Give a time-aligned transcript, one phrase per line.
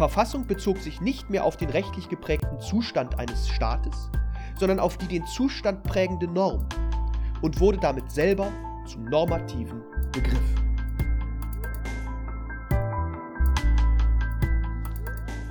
[0.00, 4.08] Verfassung bezog sich nicht mehr auf den rechtlich geprägten Zustand eines Staates,
[4.58, 6.66] sondern auf die den Zustand prägende Norm
[7.42, 8.50] und wurde damit selber
[8.86, 10.40] zum normativen Begriff.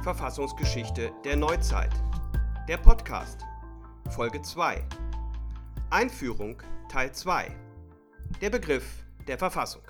[0.01, 1.93] Verfassungsgeschichte der Neuzeit.
[2.67, 3.45] Der Podcast.
[4.09, 4.83] Folge 2.
[5.91, 6.57] Einführung
[6.91, 7.55] Teil 2.
[8.41, 9.83] Der Begriff der Verfassung.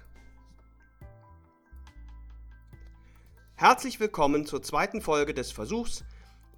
[3.59, 6.05] Herzlich willkommen zur zweiten Folge des Versuchs,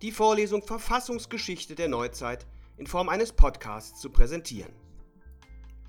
[0.04, 2.46] die Vorlesung Verfassungsgeschichte der Neuzeit
[2.78, 4.72] in Form eines Podcasts zu präsentieren.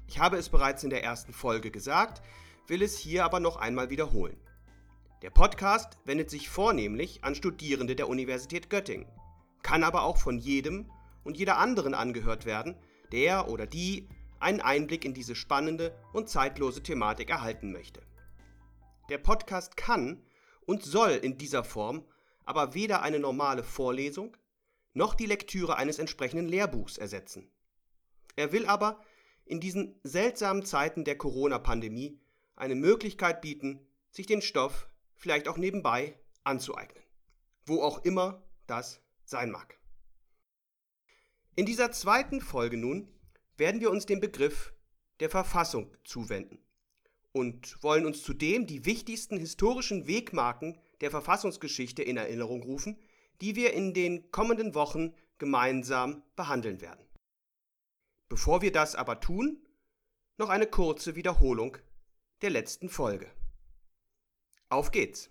[0.07, 2.23] Ich habe es bereits in der ersten Folge gesagt,
[2.67, 4.39] will es hier aber noch einmal wiederholen.
[5.21, 9.07] Der Podcast wendet sich vornehmlich an Studierende der Universität Göttingen,
[9.63, 10.91] kann aber auch von jedem
[11.25, 12.75] und jeder anderen angehört werden,
[13.13, 14.09] der oder die
[14.41, 18.01] einen Einblick in diese spannende und zeitlose Thematik erhalten möchte.
[19.11, 20.23] Der Podcast kann
[20.67, 22.05] und soll in dieser Form
[22.45, 24.37] aber weder eine normale Vorlesung
[24.95, 27.51] noch die Lektüre eines entsprechenden Lehrbuchs ersetzen.
[28.37, 29.01] Er will aber
[29.45, 32.21] in diesen seltsamen Zeiten der Corona-Pandemie
[32.57, 37.03] eine Möglichkeit bieten, sich den Stoff vielleicht auch nebenbei anzueignen.
[37.65, 39.79] Wo auch immer das sein mag.
[41.55, 43.09] In dieser zweiten Folge nun
[43.57, 44.73] werden wir uns dem Begriff
[45.21, 46.59] der Verfassung zuwenden
[47.33, 52.99] und wollen uns zudem die wichtigsten historischen Wegmarken der Verfassungsgeschichte in Erinnerung rufen,
[53.41, 57.05] die wir in den kommenden Wochen gemeinsam behandeln werden.
[58.29, 59.59] Bevor wir das aber tun,
[60.39, 61.79] noch eine kurze Wiederholung
[62.43, 63.31] der letzten Folge.
[64.69, 65.31] Auf geht's!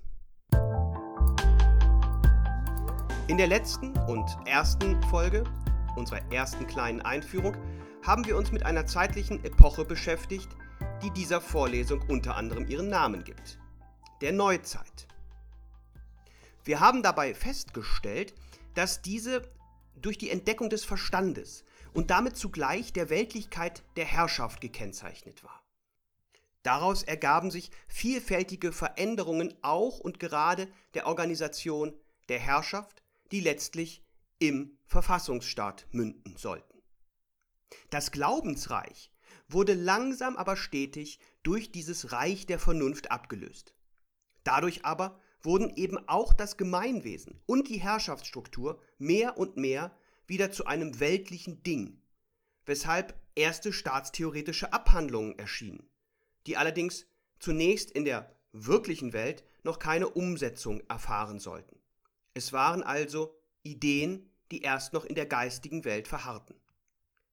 [3.28, 5.44] In der letzten und ersten Folge,
[5.96, 7.56] unserer ersten kleinen Einführung,
[8.04, 10.50] haben wir uns mit einer zeitlichen Epoche beschäftigt,
[11.02, 13.60] die dieser Vorlesung unter anderem ihren Namen gibt,
[14.22, 15.08] der Neuzeit.
[16.64, 18.36] Wir haben dabei festgestellt,
[18.76, 19.42] dass diese
[19.96, 21.64] durch die Entdeckung des Verstandes
[21.94, 25.64] und damit zugleich der Weltlichkeit der Herrschaft gekennzeichnet war.
[26.64, 31.94] Daraus ergaben sich vielfältige Veränderungen auch und gerade der Organisation
[32.30, 33.02] der Herrschaft,
[33.32, 34.06] die letztlich
[34.38, 36.82] im Verfassungsstaat münden sollten.
[37.90, 39.12] Das Glaubensreich
[39.52, 43.74] wurde langsam aber stetig durch dieses Reich der Vernunft abgelöst.
[44.44, 49.96] Dadurch aber wurden eben auch das Gemeinwesen und die Herrschaftsstruktur mehr und mehr
[50.28, 52.02] wieder zu einem weltlichen Ding,
[52.66, 55.92] weshalb erste staatstheoretische Abhandlungen erschienen
[56.48, 57.06] die allerdings
[57.40, 61.80] zunächst in der wirklichen Welt noch keine Umsetzung erfahren sollten.
[62.34, 66.56] Es waren also Ideen, die erst noch in der geistigen Welt verharrten.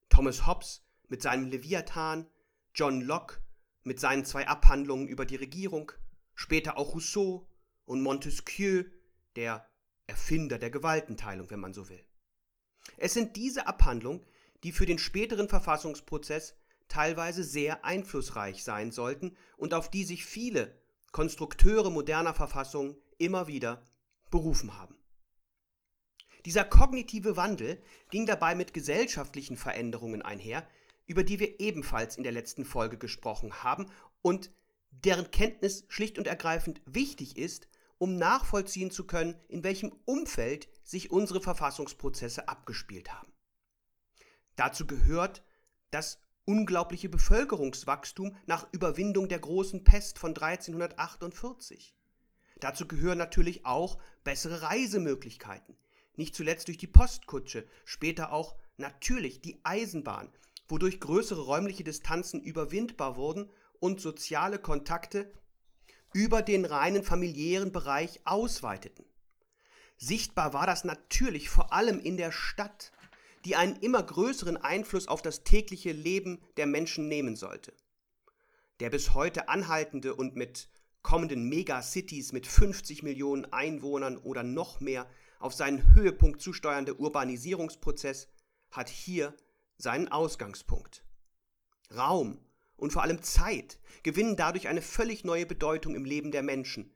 [0.09, 2.29] Thomas Hobbes mit seinem Leviathan,
[2.73, 3.39] John Locke
[3.83, 5.91] mit seinen zwei Abhandlungen über die Regierung,
[6.35, 7.47] später auch Rousseau
[7.85, 8.85] und Montesquieu,
[9.35, 9.69] der
[10.07, 12.03] Erfinder der Gewaltenteilung, wenn man so will.
[12.97, 14.25] Es sind diese Abhandlungen,
[14.63, 16.55] die für den späteren Verfassungsprozess
[16.87, 20.75] teilweise sehr einflussreich sein sollten und auf die sich viele
[21.11, 23.85] Konstrukteure moderner Verfassungen immer wieder
[24.29, 24.95] berufen haben.
[26.45, 30.67] Dieser kognitive Wandel ging dabei mit gesellschaftlichen Veränderungen einher,
[31.09, 34.51] über die wir ebenfalls in der letzten Folge gesprochen haben und
[34.91, 41.09] deren Kenntnis schlicht und ergreifend wichtig ist, um nachvollziehen zu können, in welchem Umfeld sich
[41.09, 43.33] unsere Verfassungsprozesse abgespielt haben.
[44.55, 45.43] Dazu gehört
[45.89, 51.95] das unglaubliche Bevölkerungswachstum nach Überwindung der großen Pest von 1348.
[52.59, 55.75] Dazu gehören natürlich auch bessere Reisemöglichkeiten,
[56.15, 60.31] nicht zuletzt durch die Postkutsche, später auch natürlich die Eisenbahn,
[60.69, 63.49] wodurch größere räumliche Distanzen überwindbar wurden
[63.79, 65.31] und soziale Kontakte
[66.13, 69.05] über den reinen familiären Bereich ausweiteten.
[69.97, 72.91] Sichtbar war das natürlich vor allem in der Stadt,
[73.45, 77.73] die einen immer größeren Einfluss auf das tägliche Leben der Menschen nehmen sollte.
[78.79, 80.69] Der bis heute anhaltende und mit
[81.01, 88.27] kommenden Megacities mit 50 Millionen Einwohnern oder noch mehr auf seinen Höhepunkt zusteuernde Urbanisierungsprozess
[88.71, 89.33] hat hier
[89.79, 91.03] seinen Ausgangspunkt.
[91.95, 92.45] Raum
[92.75, 96.93] und vor allem Zeit gewinnen dadurch eine völlig neue Bedeutung im Leben der Menschen.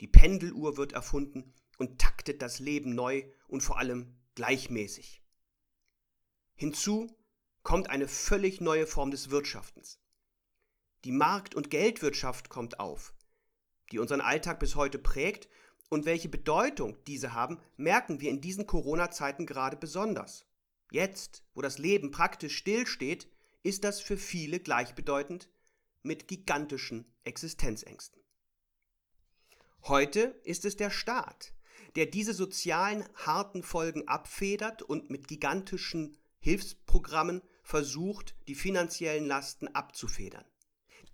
[0.00, 5.22] Die Pendeluhr wird erfunden und taktet das Leben neu und vor allem gleichmäßig.
[6.54, 7.08] Hinzu
[7.62, 9.98] kommt eine völlig neue Form des Wirtschaftens.
[11.04, 13.14] Die Markt- und Geldwirtschaft kommt auf,
[13.92, 15.48] die unseren Alltag bis heute prägt
[15.88, 20.46] und welche Bedeutung diese haben, merken wir in diesen Corona-Zeiten gerade besonders.
[20.90, 23.28] Jetzt, wo das Leben praktisch stillsteht,
[23.62, 25.48] ist das für viele gleichbedeutend
[26.02, 28.22] mit gigantischen Existenzängsten.
[29.82, 31.52] Heute ist es der Staat,
[31.96, 40.44] der diese sozialen harten Folgen abfedert und mit gigantischen Hilfsprogrammen versucht, die finanziellen Lasten abzufedern.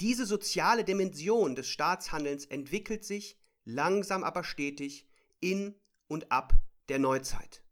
[0.01, 5.07] Diese soziale Dimension des Staatshandelns entwickelt sich langsam aber stetig
[5.41, 5.75] in
[6.09, 6.55] und ab
[6.89, 7.63] der Neuzeit.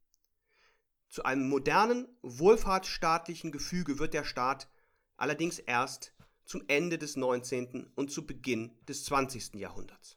[1.11, 4.71] Zu einem modernen, wohlfahrtsstaatlichen Gefüge wird der Staat
[5.17, 6.15] allerdings erst
[6.45, 7.91] zum Ende des 19.
[7.97, 9.55] und zu Beginn des 20.
[9.55, 10.17] Jahrhunderts.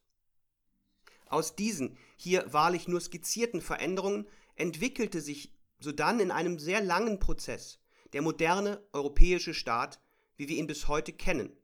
[1.26, 7.80] Aus diesen hier wahrlich nur skizzierten Veränderungen entwickelte sich sodann in einem sehr langen Prozess
[8.14, 10.00] der moderne europäische Staat,
[10.38, 11.58] wie wir ihn bis heute kennen,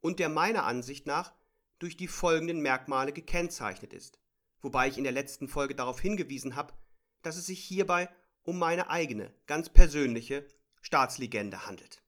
[0.00, 1.32] und der meiner Ansicht nach
[1.78, 4.18] durch die folgenden Merkmale gekennzeichnet ist,
[4.60, 6.74] wobei ich in der letzten Folge darauf hingewiesen habe,
[7.22, 8.08] dass es sich hierbei
[8.44, 10.46] um meine eigene, ganz persönliche
[10.80, 12.02] Staatslegende handelt.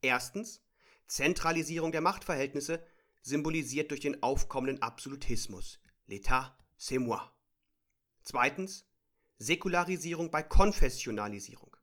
[0.00, 0.62] Erstens
[1.12, 2.82] Zentralisierung der Machtverhältnisse,
[3.20, 5.78] symbolisiert durch den aufkommenden Absolutismus.
[6.08, 7.30] L'État, c'est moi.
[8.22, 8.86] Zweitens
[9.38, 11.76] Säkularisierung bei Konfessionalisierung.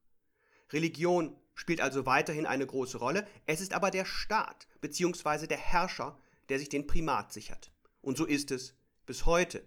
[0.71, 5.45] Religion spielt also weiterhin eine große Rolle, es ist aber der Staat bzw.
[5.45, 6.17] der Herrscher,
[6.49, 7.71] der sich den Primat sichert.
[8.01, 8.73] Und so ist es
[9.05, 9.61] bis heute.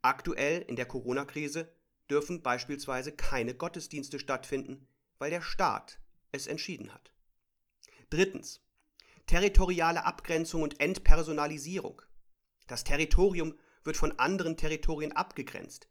[0.00, 1.72] Aktuell in der Corona-Krise
[2.10, 4.86] dürfen beispielsweise keine Gottesdienste stattfinden,
[5.18, 6.00] weil der Staat
[6.32, 7.12] es entschieden hat.
[8.10, 8.60] Drittens.
[9.26, 12.02] Territoriale Abgrenzung und Entpersonalisierung.
[12.66, 15.88] Das Territorium wird von anderen Territorien abgegrenzt.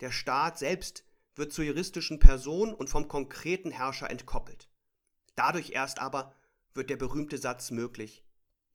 [0.00, 1.04] Der Staat selbst
[1.34, 4.68] wird zur juristischen Person und vom konkreten Herrscher entkoppelt.
[5.34, 6.34] Dadurch erst aber
[6.74, 8.24] wird der berühmte Satz möglich,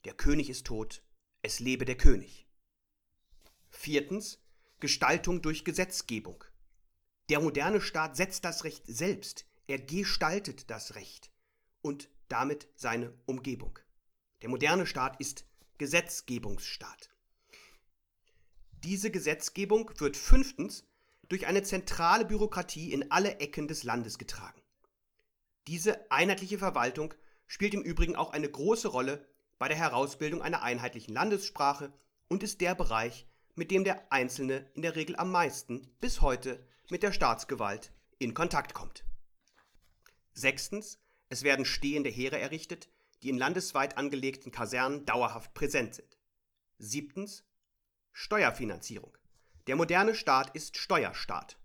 [0.05, 1.03] der König ist tot,
[1.41, 2.47] es lebe der König.
[3.69, 4.41] Viertens,
[4.79, 6.43] Gestaltung durch Gesetzgebung.
[7.29, 11.29] Der moderne Staat setzt das Recht selbst, er gestaltet das Recht
[11.81, 13.79] und damit seine Umgebung.
[14.41, 15.45] Der moderne Staat ist
[15.77, 17.09] Gesetzgebungsstaat.
[18.83, 20.85] Diese Gesetzgebung wird fünftens
[21.27, 24.61] durch eine zentrale Bürokratie in alle Ecken des Landes getragen.
[25.67, 27.13] Diese einheitliche Verwaltung
[27.45, 29.27] spielt im Übrigen auch eine große Rolle
[29.59, 31.91] bei der Herausbildung einer einheitlichen Landessprache
[32.29, 36.65] und ist der Bereich, mit dem der Einzelne in der Regel am meisten bis heute
[36.89, 39.03] mit der Staatsgewalt in Kontakt kommt.
[40.33, 40.99] Sechstens,
[41.29, 42.89] es werden stehende Heere errichtet,
[43.23, 46.17] die in landesweit angelegten Kasernen dauerhaft präsent sind.
[46.77, 47.43] Siebtens,
[48.13, 49.17] Steuerfinanzierung.
[49.67, 51.57] Der moderne Staat ist Steuerstaat.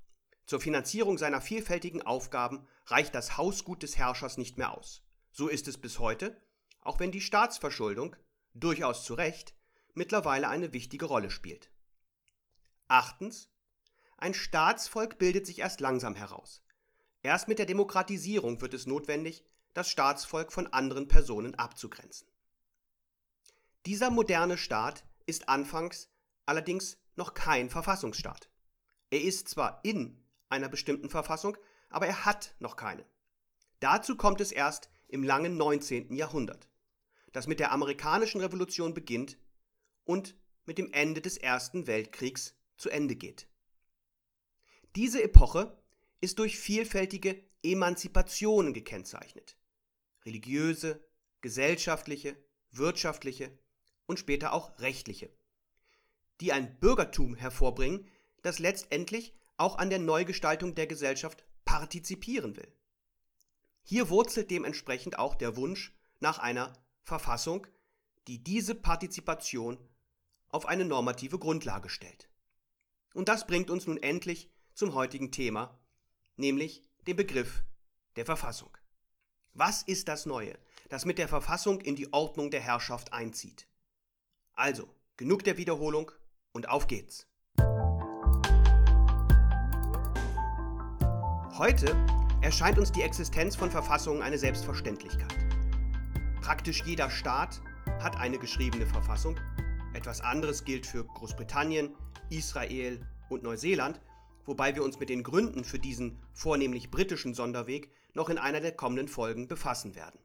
[0.47, 5.03] Zur Finanzierung seiner vielfältigen Aufgaben reicht das Hausgut des Herrschers nicht mehr aus.
[5.31, 6.37] So ist es bis heute,
[6.81, 8.17] auch wenn die Staatsverschuldung,
[8.55, 9.55] durchaus zu Recht,
[9.95, 11.71] mittlerweile eine wichtige Rolle spielt.
[12.89, 13.49] Achtens.
[14.23, 16.63] Ein Staatsvolk bildet sich erst langsam heraus.
[17.25, 22.29] Erst mit der Demokratisierung wird es notwendig, das Staatsvolk von anderen Personen abzugrenzen.
[23.85, 26.09] Dieser moderne Staat ist anfangs
[26.47, 28.49] allerdings noch kein Verfassungsstaat.
[29.11, 31.57] Er ist zwar in einer bestimmten Verfassung,
[31.91, 33.05] aber er hat noch keine.
[33.81, 36.15] Dazu kommt es erst im langen 19.
[36.15, 36.69] Jahrhundert,
[37.33, 39.37] das mit der amerikanischen Revolution beginnt
[40.05, 43.49] und mit dem Ende des Ersten Weltkriegs zu Ende geht.
[44.95, 45.75] Diese Epoche
[46.21, 49.57] ist durch vielfältige Emanzipationen gekennzeichnet.
[50.27, 51.03] Religiöse,
[51.41, 52.37] gesellschaftliche,
[52.71, 53.57] wirtschaftliche
[54.07, 55.31] und später auch rechtliche,
[56.41, 58.07] die ein Bürgertum hervorbringen,
[58.43, 62.73] das letztendlich auch an der Neugestaltung der Gesellschaft partizipieren will.
[63.83, 66.73] Hier wurzelt dementsprechend auch der Wunsch nach einer
[67.03, 67.67] Verfassung,
[68.29, 69.79] die diese Partizipation
[70.51, 72.29] auf eine normative Grundlage stellt.
[73.15, 75.79] Und das bringt uns nun endlich zum heutigen Thema,
[76.37, 77.65] nämlich dem Begriff
[78.17, 78.71] der Verfassung.
[79.55, 83.69] Was ist das Neue, das mit der Verfassung in die Ordnung der Herrschaft einzieht?
[84.55, 86.11] Also, genug der Wiederholung
[86.53, 87.27] und auf geht's.
[91.59, 91.95] Heute
[92.41, 95.37] erscheint uns die Existenz von Verfassungen eine Selbstverständlichkeit.
[96.41, 97.61] Praktisch jeder Staat
[98.01, 99.39] hat eine geschriebene Verfassung.
[99.93, 101.95] Etwas anderes gilt für Großbritannien,
[102.31, 104.01] Israel und Neuseeland,
[104.45, 108.73] wobei wir uns mit den Gründen für diesen vornehmlich britischen Sonderweg noch in einer der
[108.73, 110.21] kommenden Folgen befassen werden.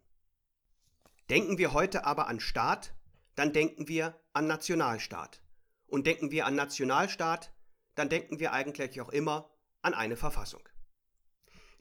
[1.30, 2.94] Denken wir heute aber an Staat,
[3.36, 5.42] dann denken wir an Nationalstaat.
[5.88, 7.54] Und denken wir an Nationalstaat,
[7.96, 9.50] dann denken wir eigentlich auch immer
[9.82, 10.68] an eine Verfassung.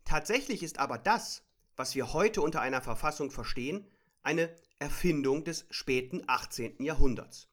[0.05, 1.43] Tatsächlich ist aber das,
[1.77, 3.87] was wir heute unter einer Verfassung verstehen,
[4.23, 6.83] eine Erfindung des späten 18.
[6.83, 7.49] Jahrhunderts.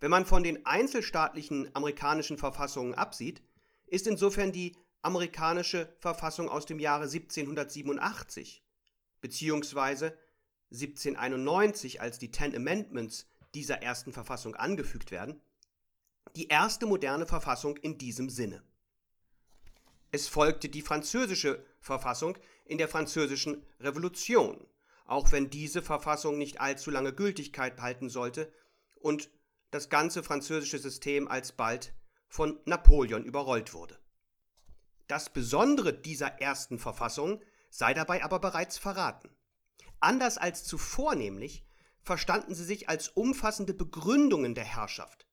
[0.00, 3.42] Wenn man von den einzelstaatlichen amerikanischen Verfassungen absieht,
[3.92, 8.64] ist insofern die amerikanische Verfassung aus dem Jahre 1787
[9.20, 10.12] bzw.
[10.70, 15.42] 1791, als die Ten Amendments dieser ersten Verfassung angefügt werden,
[16.36, 18.62] die erste moderne Verfassung in diesem Sinne.
[20.10, 24.66] Es folgte die französische Verfassung in der französischen Revolution,
[25.04, 28.50] auch wenn diese Verfassung nicht allzu lange Gültigkeit behalten sollte
[29.00, 29.28] und
[29.70, 31.92] das ganze französische System alsbald
[32.32, 33.98] von Napoleon überrollt wurde.
[35.06, 39.28] Das Besondere dieser ersten Verfassung sei dabei aber bereits verraten.
[40.00, 41.62] Anders als zuvor nämlich
[42.00, 45.26] verstanden sie sich als umfassende Begründungen der Herrschaft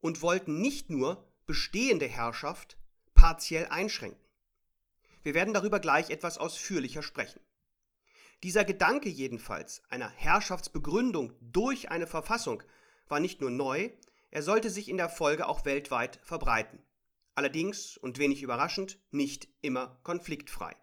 [0.00, 2.76] und wollten nicht nur bestehende Herrschaft
[3.14, 4.22] partiell einschränken.
[5.22, 7.40] Wir werden darüber gleich etwas ausführlicher sprechen.
[8.42, 12.62] Dieser Gedanke jedenfalls einer Herrschaftsbegründung durch eine Verfassung
[13.08, 13.90] war nicht nur neu,
[14.34, 16.82] er sollte sich in der Folge auch weltweit verbreiten.
[17.36, 20.74] Allerdings, und wenig überraschend, nicht immer konfliktfrei.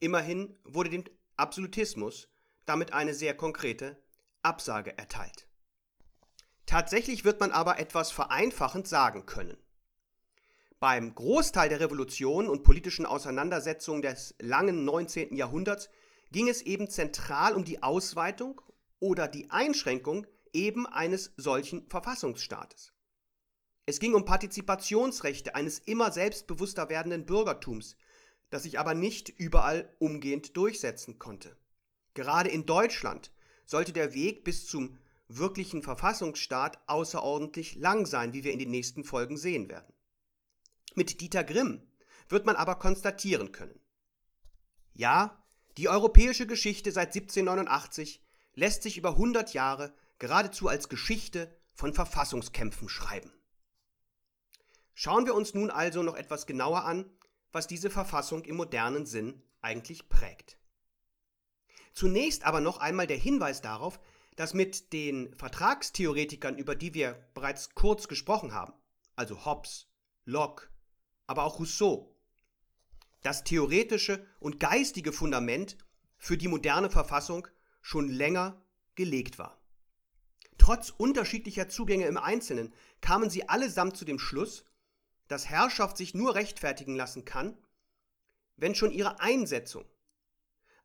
[0.00, 1.04] Immerhin wurde dem
[1.36, 2.28] Absolutismus
[2.64, 4.02] damit eine sehr konkrete
[4.42, 5.46] Absage erteilt.
[6.64, 9.58] Tatsächlich wird man aber etwas vereinfachend sagen können.
[10.80, 15.36] Beim Großteil der Revolutionen und politischen Auseinandersetzungen des langen 19.
[15.36, 15.90] Jahrhunderts
[16.32, 18.62] ging es eben zentral um die Ausweitung
[18.98, 22.93] oder die Einschränkung eben eines solchen Verfassungsstaates.
[23.86, 27.96] Es ging um Partizipationsrechte eines immer selbstbewusster werdenden Bürgertums,
[28.50, 31.56] das sich aber nicht überall umgehend durchsetzen konnte.
[32.14, 33.30] Gerade in Deutschland
[33.66, 34.98] sollte der Weg bis zum
[35.28, 39.92] wirklichen Verfassungsstaat außerordentlich lang sein, wie wir in den nächsten Folgen sehen werden.
[40.94, 41.82] Mit Dieter Grimm
[42.28, 43.78] wird man aber konstatieren können.
[44.94, 45.42] Ja,
[45.76, 48.22] die europäische Geschichte seit 1789
[48.54, 53.32] lässt sich über 100 Jahre geradezu als Geschichte von Verfassungskämpfen schreiben.
[54.94, 57.10] Schauen wir uns nun also noch etwas genauer an,
[57.52, 60.58] was diese Verfassung im modernen Sinn eigentlich prägt.
[61.92, 64.00] Zunächst aber noch einmal der Hinweis darauf,
[64.36, 68.72] dass mit den Vertragstheoretikern, über die wir bereits kurz gesprochen haben,
[69.16, 69.86] also Hobbes,
[70.24, 70.68] Locke,
[71.26, 72.16] aber auch Rousseau,
[73.22, 75.76] das theoretische und geistige Fundament
[76.18, 77.46] für die moderne Verfassung
[77.80, 78.60] schon länger
[78.94, 79.58] gelegt war.
[80.58, 84.64] Trotz unterschiedlicher Zugänge im Einzelnen kamen sie allesamt zu dem Schluss,
[85.28, 87.56] dass Herrschaft sich nur rechtfertigen lassen kann,
[88.56, 89.84] wenn schon ihre Einsetzung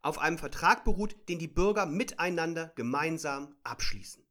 [0.01, 4.25] auf einem Vertrag beruht, den die Bürger miteinander gemeinsam abschließen.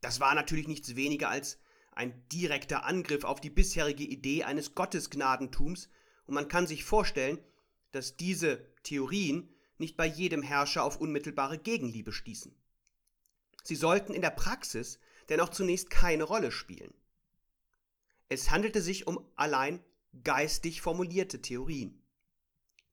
[0.00, 1.58] Das war natürlich nichts weniger als
[1.92, 5.90] ein direkter Angriff auf die bisherige Idee eines Gottesgnadentums,
[6.26, 7.38] und man kann sich vorstellen,
[7.90, 12.54] dass diese Theorien nicht bei jedem Herrscher auf unmittelbare Gegenliebe stießen.
[13.64, 16.94] Sie sollten in der Praxis denn auch zunächst keine Rolle spielen.
[18.32, 19.84] Es handelte sich um allein
[20.22, 22.00] geistig formulierte Theorien.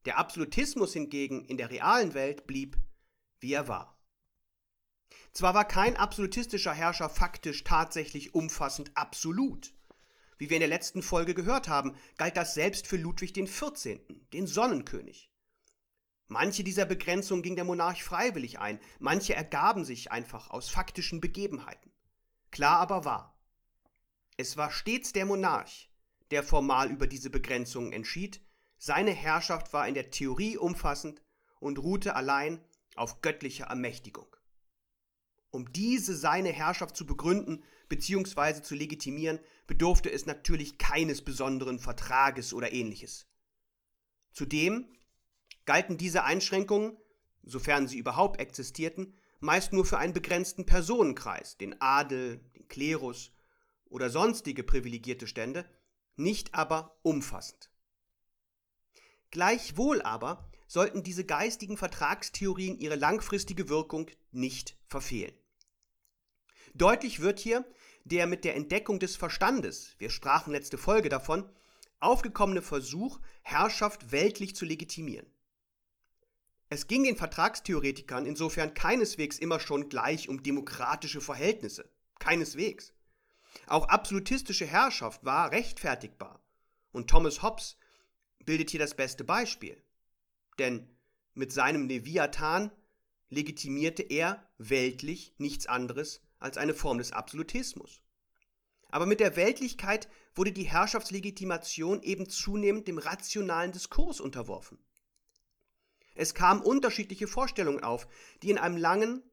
[0.05, 2.75] Der Absolutismus hingegen in der realen Welt blieb,
[3.39, 4.01] wie er war.
[5.33, 9.75] Zwar war kein absolutistischer Herrscher faktisch tatsächlich umfassend absolut.
[10.39, 13.99] Wie wir in der letzten Folge gehört haben, galt das selbst für Ludwig XIV.,
[14.33, 15.31] den Sonnenkönig.
[16.25, 21.93] Manche dieser Begrenzungen ging der Monarch freiwillig ein, manche ergaben sich einfach aus faktischen Begebenheiten.
[22.49, 23.36] Klar aber war,
[24.37, 25.89] es war stets der Monarch,
[26.29, 28.41] der formal über diese Begrenzungen entschied,
[28.77, 31.23] seine Herrschaft war in der Theorie umfassend
[31.59, 32.63] und ruhte allein
[32.95, 34.27] auf göttlicher Ermächtigung.
[35.49, 38.61] Um diese seine Herrschaft zu begründen bzw.
[38.61, 43.25] zu legitimieren, bedurfte es natürlich keines besonderen Vertrages oder ähnliches.
[44.31, 44.85] Zudem
[45.65, 46.97] galten diese Einschränkungen,
[47.41, 53.31] sofern sie überhaupt existierten, meist nur für einen begrenzten Personenkreis, den Adel, den Klerus
[53.89, 55.65] oder sonstige privilegierte Stände,
[56.15, 57.69] nicht aber umfassend.
[59.31, 65.33] Gleichwohl aber sollten diese geistigen Vertragstheorien ihre langfristige Wirkung nicht verfehlen.
[66.73, 67.65] Deutlich wird hier
[68.03, 71.49] der mit der Entdeckung des Verstandes, wir sprachen letzte Folge davon,
[71.99, 75.27] aufgekommene Versuch, Herrschaft weltlich zu legitimieren.
[76.69, 81.89] Es ging den Vertragstheoretikern insofern keineswegs immer schon gleich um demokratische Verhältnisse.
[82.19, 82.93] Keineswegs.
[83.65, 86.41] Auch absolutistische Herrschaft war rechtfertigbar.
[86.91, 87.77] Und Thomas Hobbes
[88.45, 89.81] bildet hier das beste Beispiel.
[90.59, 90.87] Denn
[91.33, 92.71] mit seinem Leviathan
[93.29, 98.01] legitimierte er weltlich nichts anderes als eine Form des Absolutismus.
[98.89, 104.79] Aber mit der Weltlichkeit wurde die Herrschaftslegitimation eben zunehmend dem rationalen Diskurs unterworfen.
[106.15, 108.07] Es kamen unterschiedliche Vorstellungen auf,
[108.41, 109.23] die in einem langen,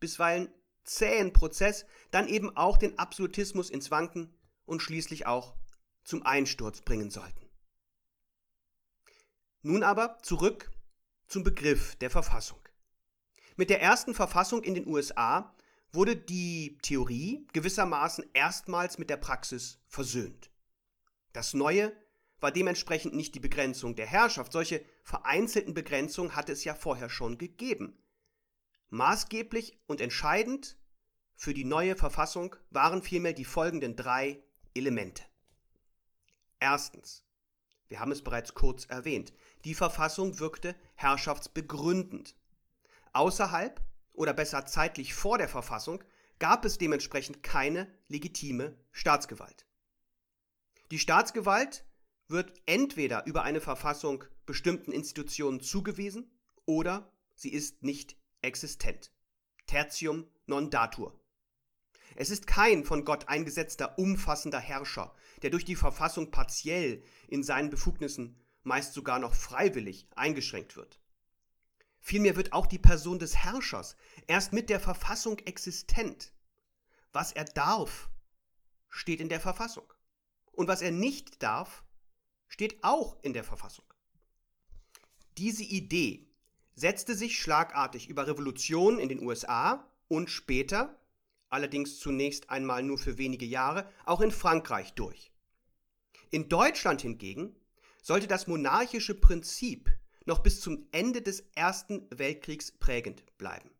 [0.00, 0.48] bisweilen
[0.84, 4.34] zähen Prozess dann eben auch den Absolutismus ins Wanken
[4.64, 5.54] und schließlich auch
[6.04, 7.48] zum Einsturz bringen sollten.
[9.62, 10.70] Nun aber zurück
[11.28, 12.60] zum Begriff der Verfassung.
[13.56, 15.54] Mit der ersten Verfassung in den USA
[15.92, 20.50] wurde die Theorie gewissermaßen erstmals mit der Praxis versöhnt.
[21.32, 21.92] Das Neue
[22.40, 24.52] war dementsprechend nicht die Begrenzung der Herrschaft.
[24.52, 27.96] Solche vereinzelten Begrenzungen hatte es ja vorher schon gegeben.
[28.92, 30.76] Maßgeblich und entscheidend
[31.34, 34.44] für die neue Verfassung waren vielmehr die folgenden drei
[34.74, 35.22] Elemente.
[36.60, 37.24] Erstens,
[37.88, 39.32] wir haben es bereits kurz erwähnt,
[39.64, 42.36] die Verfassung wirkte herrschaftsbegründend.
[43.14, 43.80] Außerhalb
[44.12, 46.04] oder besser zeitlich vor der Verfassung
[46.38, 49.64] gab es dementsprechend keine legitime Staatsgewalt.
[50.90, 51.86] Die Staatsgewalt
[52.28, 56.30] wird entweder über eine Verfassung bestimmten Institutionen zugewiesen
[56.66, 59.10] oder sie ist nicht existent.
[59.66, 61.18] Tertium non datur.
[62.14, 67.70] Es ist kein von Gott eingesetzter umfassender Herrscher, der durch die Verfassung partiell in seinen
[67.70, 71.00] Befugnissen, meist sogar noch freiwillig, eingeschränkt wird.
[72.00, 73.96] Vielmehr wird auch die Person des Herrschers
[74.26, 76.32] erst mit der Verfassung existent.
[77.12, 78.10] Was er darf,
[78.88, 79.90] steht in der Verfassung.
[80.52, 81.84] Und was er nicht darf,
[82.48, 83.84] steht auch in der Verfassung.
[85.38, 86.28] Diese Idee
[86.74, 90.98] setzte sich schlagartig über Revolutionen in den USA und später,
[91.48, 95.32] allerdings zunächst einmal nur für wenige Jahre, auch in Frankreich durch.
[96.30, 97.54] In Deutschland hingegen
[98.02, 99.92] sollte das monarchische Prinzip
[100.24, 103.70] noch bis zum Ende des Ersten Weltkriegs prägend bleiben.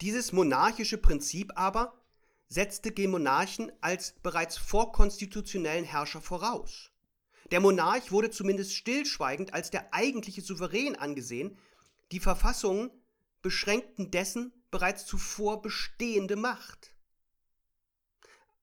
[0.00, 1.98] Dieses monarchische Prinzip aber
[2.48, 6.91] setzte den Monarchen als bereits vorkonstitutionellen Herrscher voraus.
[7.50, 11.58] Der Monarch wurde zumindest stillschweigend als der eigentliche Souverän angesehen,
[12.12, 12.90] die Verfassungen
[13.42, 16.94] beschränkten dessen bereits zuvor bestehende Macht.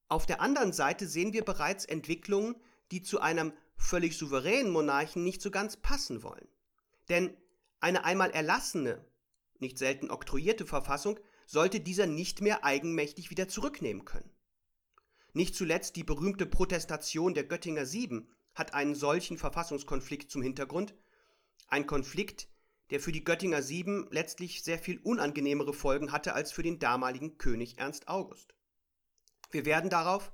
[0.08, 2.56] Auf der anderen Seite sehen wir bereits Entwicklungen,
[2.92, 6.48] die zu einem völlig souveränen Monarchen nicht so ganz passen wollen.
[7.10, 7.36] Denn
[7.80, 9.06] eine einmal erlassene,
[9.60, 14.30] nicht selten oktroyierte Verfassung sollte dieser nicht mehr eigenmächtig wieder zurücknehmen können.
[15.34, 20.94] Nicht zuletzt die berühmte Protestation der Göttinger Sieben hat einen solchen Verfassungskonflikt zum Hintergrund.
[21.68, 22.50] Ein Konflikt,
[22.90, 27.38] der für die Göttinger Sieben letztlich sehr viel unangenehmere Folgen hatte als für den damaligen
[27.38, 28.56] König Ernst August.
[29.52, 30.32] Wir werden darauf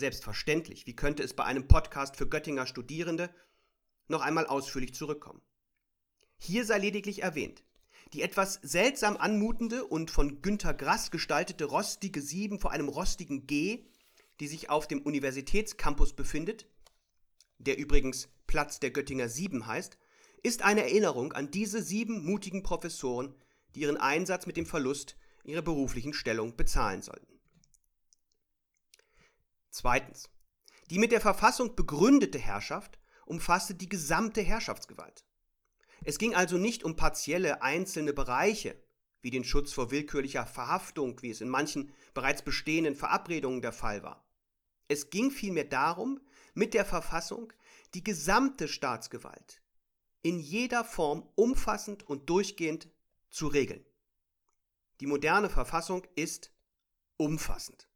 [0.00, 3.28] Selbstverständlich, wie könnte es bei einem Podcast für Göttinger Studierende
[4.08, 5.42] noch einmal ausführlich zurückkommen.
[6.38, 7.62] Hier sei lediglich erwähnt,
[8.14, 13.84] die etwas seltsam anmutende und von Günter Grass gestaltete rostige 7 vor einem rostigen G,
[14.40, 16.66] die sich auf dem Universitätscampus befindet,
[17.60, 19.98] der übrigens Platz der Göttinger Sieben heißt,
[20.42, 23.34] ist eine Erinnerung an diese sieben mutigen Professoren,
[23.74, 27.38] die ihren Einsatz mit dem Verlust ihrer beruflichen Stellung bezahlen sollten.
[29.70, 30.28] Zweitens.
[30.90, 35.24] Die mit der Verfassung begründete Herrschaft umfasste die gesamte Herrschaftsgewalt.
[36.02, 38.74] Es ging also nicht um partielle einzelne Bereiche,
[39.22, 44.02] wie den Schutz vor willkürlicher Verhaftung, wie es in manchen bereits bestehenden Verabredungen der Fall
[44.02, 44.26] war.
[44.88, 46.20] Es ging vielmehr darum,
[46.54, 47.52] mit der Verfassung
[47.94, 49.60] die gesamte Staatsgewalt
[50.22, 52.88] in jeder Form umfassend und durchgehend
[53.30, 53.84] zu regeln.
[55.00, 56.52] Die moderne Verfassung ist
[57.16, 57.88] umfassend.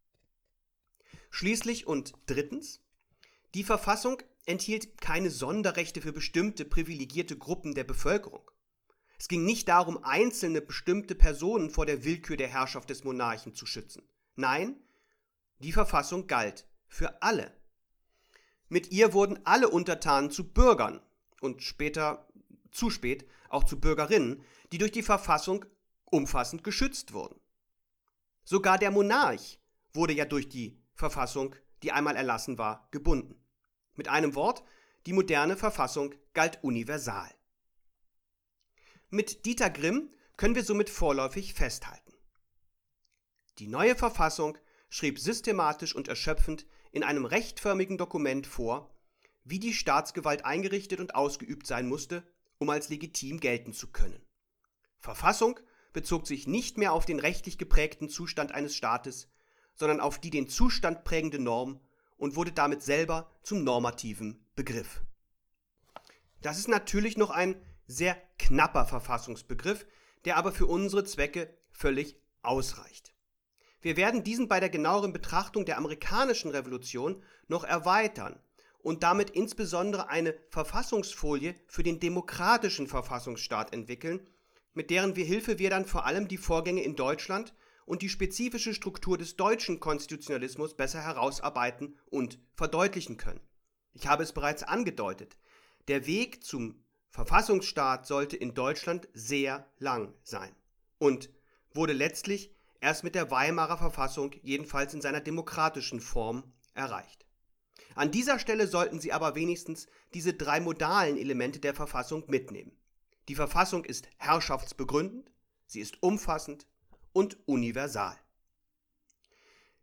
[1.31, 2.81] Schließlich und drittens,
[3.55, 8.51] die Verfassung enthielt keine Sonderrechte für bestimmte privilegierte Gruppen der Bevölkerung.
[9.19, 13.67] Es ging nicht darum, einzelne bestimmte Personen vor der Willkür der Herrschaft des Monarchen zu
[13.67, 14.03] schützen.
[14.35, 14.77] Nein,
[15.59, 17.57] die Verfassung galt für alle.
[18.69, 21.01] Mit ihr wurden alle Untertanen zu Bürgern
[21.41, 22.27] und später,
[22.71, 25.65] zu spät, auch zu Bürgerinnen, die durch die Verfassung
[26.07, 27.41] umfassend geschützt wurden.
[28.45, 29.59] Sogar der Monarch
[29.93, 33.43] wurde ja durch die Verfassung, die einmal erlassen war, gebunden.
[33.95, 34.65] Mit einem Wort,
[35.07, 37.31] die moderne Verfassung galt universal.
[39.11, 42.13] Mit Dieter Grimm können wir somit vorläufig festhalten.
[43.59, 44.59] Die neue Verfassung
[44.95, 48.95] schrieb systematisch und erschöpfend in einem rechtförmigen Dokument vor,
[49.43, 52.23] wie die Staatsgewalt eingerichtet und ausgeübt sein musste,
[52.59, 54.25] um als legitim gelten zu können.
[55.01, 55.59] Verfassung
[55.93, 59.29] bezog sich nicht mehr auf den rechtlich geprägten Zustand eines Staates,
[59.75, 61.81] sondern auf die den Zustand prägende Norm
[62.17, 65.03] und wurde damit selber zum normativen Begriff.
[66.41, 69.87] Das ist natürlich noch ein sehr knapper Verfassungsbegriff,
[70.25, 73.14] der aber für unsere Zwecke völlig ausreicht.
[73.85, 78.41] Wir werden diesen bei der genaueren Betrachtung der amerikanischen Revolution noch erweitern
[78.79, 84.27] und damit insbesondere eine Verfassungsfolie für den demokratischen Verfassungsstaat entwickeln,
[84.73, 87.53] mit deren Hilfe wir dann vor allem die Vorgänge in Deutschland
[87.85, 93.43] und die spezifische Struktur des deutschen Konstitutionalismus besser herausarbeiten und verdeutlichen können.
[93.93, 95.37] Ich habe es bereits angedeutet.
[95.89, 100.57] Der Weg zum Verfassungsstaat sollte in Deutschland sehr lang sein
[100.97, 101.29] und
[101.75, 102.54] wurde letztlich
[102.85, 106.45] erst mit der Weimarer Verfassung, jedenfalls in seiner demokratischen Form,
[106.75, 107.25] erreicht.
[107.95, 112.77] An dieser Stelle sollten Sie aber wenigstens diese drei modalen Elemente der Verfassung mitnehmen.
[113.29, 115.33] Die Verfassung ist herrschaftsbegründend,
[115.67, 116.67] sie ist umfassend
[117.15, 118.19] und universal.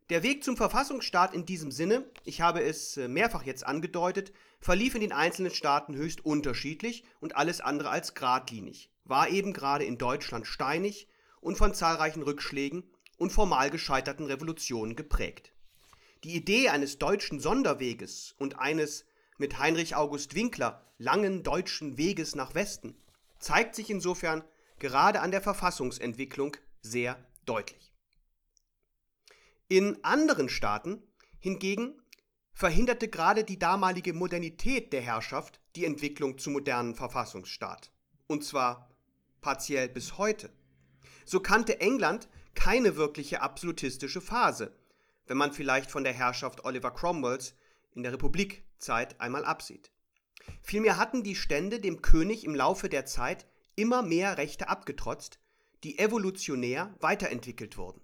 [0.08, 4.94] Der Weg zum Verfassungsstaat in diesem Sinne, ich habe es äh, mehrfach jetzt angedeutet, verlief
[4.94, 9.98] in den einzelnen Staaten höchst unterschiedlich und alles andere als geradlinig, war eben gerade in
[9.98, 11.08] Deutschland steinig
[11.42, 12.84] und von zahlreichen Rückschlägen
[13.18, 15.52] und formal gescheiterten Revolutionen geprägt.
[16.24, 19.04] Die Idee eines deutschen Sonderweges und eines
[19.36, 22.96] mit Heinrich August Winkler langen deutschen Weges nach Westen
[23.38, 24.44] zeigt sich insofern
[24.78, 27.92] gerade an der Verfassungsentwicklung sehr deutlich.
[29.68, 31.02] In anderen Staaten
[31.40, 32.00] hingegen
[32.52, 37.90] verhinderte gerade die damalige Modernität der Herrschaft die Entwicklung zum modernen Verfassungsstaat.
[38.28, 38.90] Und zwar
[39.40, 40.52] partiell bis heute.
[41.24, 44.76] So kannte England keine wirkliche absolutistische Phase,
[45.26, 47.54] wenn man vielleicht von der Herrschaft Oliver Cromwells
[47.94, 49.90] in der Republikzeit einmal absieht.
[50.60, 55.38] Vielmehr hatten die Stände dem König im Laufe der Zeit immer mehr Rechte abgetrotzt,
[55.84, 58.00] die evolutionär weiterentwickelt wurden.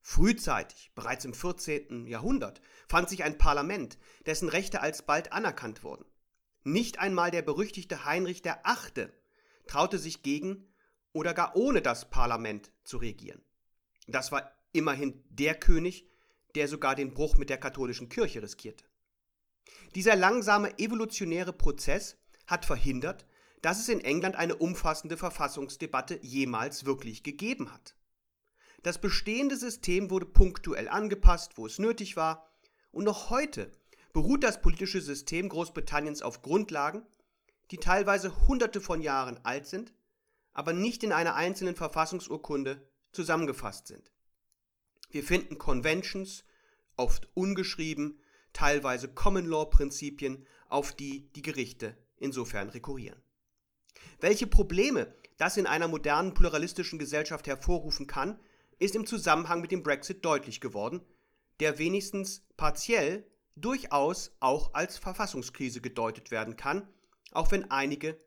[0.00, 2.06] Frühzeitig, bereits im 14.
[2.06, 6.04] Jahrhundert, fand sich ein Parlament, dessen Rechte alsbald anerkannt wurden.
[6.64, 9.08] Nicht einmal der berüchtigte Heinrich VIII.
[9.66, 10.71] traute sich gegen
[11.12, 13.42] oder gar ohne das Parlament zu regieren.
[14.06, 16.08] Das war immerhin der König,
[16.54, 18.84] der sogar den Bruch mit der katholischen Kirche riskierte.
[19.94, 23.26] Dieser langsame evolutionäre Prozess hat verhindert,
[23.60, 27.94] dass es in England eine umfassende Verfassungsdebatte jemals wirklich gegeben hat.
[28.82, 32.48] Das bestehende System wurde punktuell angepasst, wo es nötig war,
[32.90, 33.70] und noch heute
[34.12, 37.06] beruht das politische System Großbritanniens auf Grundlagen,
[37.70, 39.94] die teilweise hunderte von Jahren alt sind,
[40.52, 44.10] aber nicht in einer einzelnen Verfassungsurkunde zusammengefasst sind.
[45.10, 46.44] Wir finden Conventions,
[46.96, 48.20] oft ungeschrieben,
[48.52, 53.20] teilweise Common Law Prinzipien, auf die die Gerichte insofern rekurrieren.
[54.20, 58.38] Welche Probleme das in einer modernen pluralistischen Gesellschaft hervorrufen kann,
[58.78, 61.02] ist im Zusammenhang mit dem Brexit deutlich geworden,
[61.60, 66.88] der wenigstens partiell durchaus auch als Verfassungskrise gedeutet werden kann,
[67.32, 68.18] auch wenn einige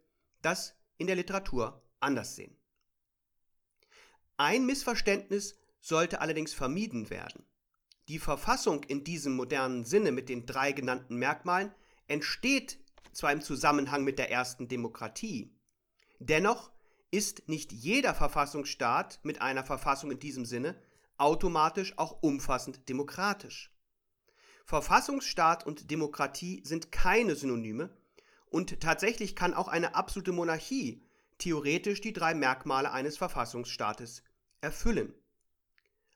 [0.41, 2.55] das in der Literatur anders sehen.
[4.37, 7.45] Ein Missverständnis sollte allerdings vermieden werden.
[8.07, 11.73] Die Verfassung in diesem modernen Sinne mit den drei genannten Merkmalen
[12.07, 12.79] entsteht
[13.11, 15.55] zwar im Zusammenhang mit der ersten Demokratie,
[16.19, 16.71] dennoch
[17.11, 20.75] ist nicht jeder Verfassungsstaat mit einer Verfassung in diesem Sinne
[21.17, 23.71] automatisch auch umfassend demokratisch.
[24.65, 27.89] Verfassungsstaat und Demokratie sind keine Synonyme
[28.49, 31.04] und tatsächlich kann auch eine absolute Monarchie
[31.37, 34.23] theoretisch die drei Merkmale eines Verfassungsstaates
[34.61, 35.13] erfüllen.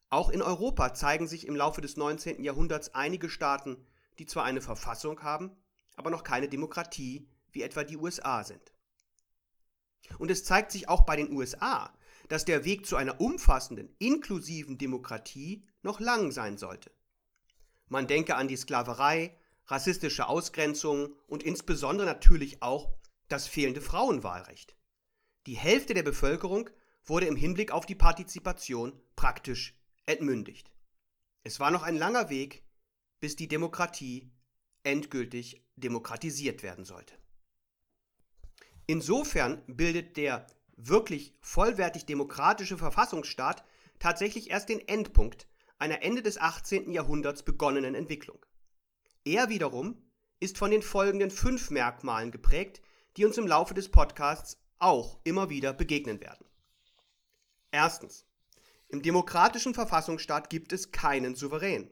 [0.10, 2.44] Auch in Europa zeigen sich im Laufe des 19.
[2.44, 3.86] Jahrhunderts einige Staaten,
[4.18, 5.52] die zwar eine Verfassung haben,
[5.96, 8.74] aber noch keine Demokratie, wie etwa die USA sind.
[10.18, 11.94] Und es zeigt sich auch bei den USA,
[12.28, 16.92] dass der Weg zu einer umfassenden, inklusiven Demokratie noch lang sein sollte.
[17.88, 22.92] Man denke an die Sklaverei, rassistische Ausgrenzung und insbesondere natürlich auch
[23.28, 24.76] das fehlende Frauenwahlrecht.
[25.48, 26.70] Die Hälfte der Bevölkerung
[27.06, 30.72] wurde im Hinblick auf die Partizipation praktisch entmündigt.
[31.44, 32.64] Es war noch ein langer Weg,
[33.20, 34.32] bis die Demokratie
[34.84, 37.16] endgültig demokratisiert werden sollte.
[38.86, 43.64] Insofern bildet der wirklich vollwertig demokratische Verfassungsstaat
[44.00, 45.48] tatsächlich erst den Endpunkt
[45.78, 46.92] einer Ende des 18.
[46.92, 48.46] Jahrhunderts begonnenen Entwicklung.
[49.26, 50.02] Er wiederum
[50.40, 52.82] ist von den folgenden fünf Merkmalen geprägt,
[53.18, 56.46] die uns im Laufe des Podcasts auch immer wieder begegnen werden.
[57.72, 58.26] Erstens.
[58.88, 61.92] Im demokratischen Verfassungsstaat gibt es keinen Souverän.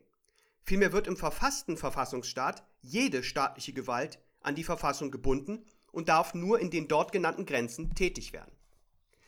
[0.64, 6.60] Vielmehr wird im verfassten Verfassungsstaat jede staatliche Gewalt an die Verfassung gebunden und darf nur
[6.60, 8.52] in den dort genannten Grenzen tätig werden.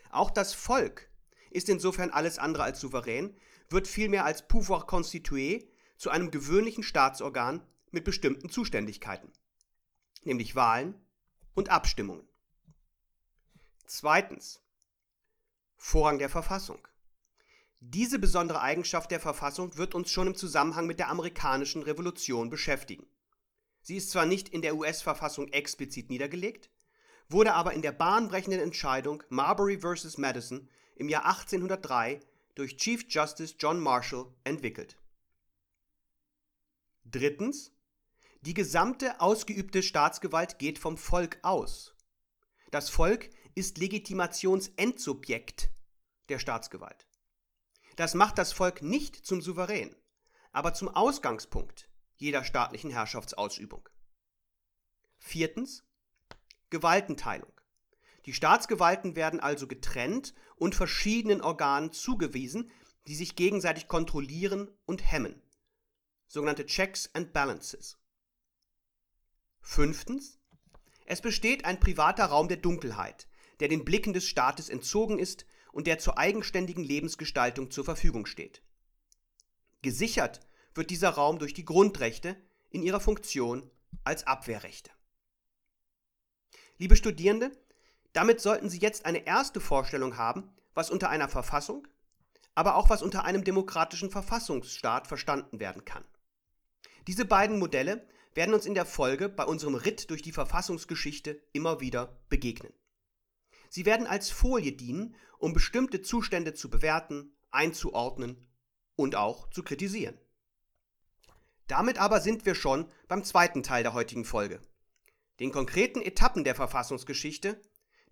[0.10, 1.10] Auch das Volk
[1.52, 3.36] ist insofern alles andere als souverän,
[3.70, 5.68] wird vielmehr als pouvoir constitué
[5.98, 9.32] zu einem gewöhnlichen Staatsorgan mit bestimmten Zuständigkeiten,
[10.24, 10.96] nämlich Wahlen
[11.54, 12.29] und Abstimmungen.
[13.92, 14.62] Zweitens.
[15.76, 16.88] Vorrang der Verfassung.
[17.80, 23.08] Diese besondere Eigenschaft der Verfassung wird uns schon im Zusammenhang mit der amerikanischen Revolution beschäftigen.
[23.82, 26.70] Sie ist zwar nicht in der US-Verfassung explizit niedergelegt,
[27.30, 30.20] wurde aber in der bahnbrechenden Entscheidung Marbury vs.
[30.20, 32.20] Madison im Jahr 1803
[32.54, 34.98] durch Chief Justice John Marshall entwickelt.
[37.06, 37.72] Drittens.
[38.42, 41.96] Die gesamte ausgeübte Staatsgewalt geht vom Volk aus.
[42.70, 45.70] Das Volk ist Legitimationsendsubjekt
[46.30, 47.06] der Staatsgewalt.
[47.98, 49.94] Das macht das Volk nicht zum Souverän,
[50.54, 53.90] aber zum Ausgangspunkt jeder staatlichen Herrschaftsausübung.
[55.18, 55.84] Viertens.
[56.70, 57.52] Gewaltenteilung.
[58.26, 62.72] Die Staatsgewalten werden also getrennt und verschiedenen Organen zugewiesen,
[63.08, 65.42] die sich gegenseitig kontrollieren und hemmen.
[66.28, 67.98] Sogenannte Checks and Balances.
[69.60, 70.40] Fünftens.
[71.06, 73.29] Es besteht ein privater Raum der Dunkelheit,
[73.60, 78.62] der den Blicken des Staates entzogen ist und der zur eigenständigen Lebensgestaltung zur Verfügung steht.
[79.82, 80.42] Gesichert
[80.74, 82.36] wird dieser Raum durch die Grundrechte
[82.70, 83.70] in ihrer Funktion
[84.04, 84.92] als Abwehrrechte.
[86.78, 87.52] Liebe Studierende,
[88.14, 91.88] damit sollten Sie jetzt eine erste Vorstellung haben, was unter einer Verfassung,
[92.56, 96.06] aber auch was unter einem demokratischen Verfassungsstaat verstanden werden kann.
[97.08, 101.82] Diese beiden Modelle werden uns in der Folge bei unserem Ritt durch die Verfassungsgeschichte immer
[101.82, 102.74] wieder begegnen.
[103.70, 108.48] Sie werden als Folie dienen, um bestimmte Zustände zu bewerten, einzuordnen
[108.96, 110.20] und auch zu kritisieren.
[111.68, 114.60] Damit aber sind wir schon beim zweiten Teil der heutigen Folge,
[115.40, 117.62] den konkreten Etappen der Verfassungsgeschichte,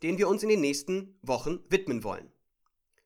[0.04, 2.32] denen wir uns in den nächsten Wochen widmen wollen.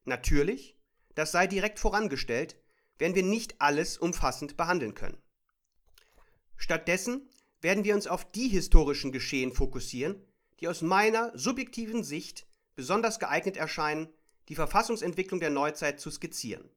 [0.03, 0.77] Natürlich,
[1.15, 2.57] das sei direkt vorangestellt,
[2.97, 5.21] werden wir nicht alles umfassend behandeln können.
[6.57, 7.29] Stattdessen
[7.61, 10.21] werden wir uns auf die historischen Geschehen fokussieren,
[10.62, 12.45] die aus meiner subjektiven Sicht
[12.76, 14.08] besonders geeignet erscheinen,
[14.47, 16.69] die Verfassungsentwicklung der Neuzeit zu skizzieren.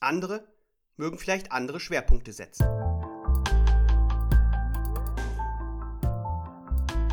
[0.00, 0.48] Andere
[0.96, 2.66] mögen vielleicht andere Schwerpunkte setzen.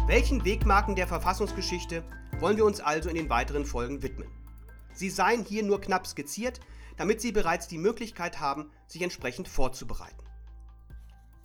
[0.08, 2.04] Welchen Wegmarken der Verfassungsgeschichte
[2.40, 4.30] wollen wir uns also in den weiteren Folgen widmen?
[4.94, 6.62] Sie seien hier nur knapp skizziert,
[6.96, 10.24] damit Sie bereits die Möglichkeit haben, sich entsprechend vorzubereiten.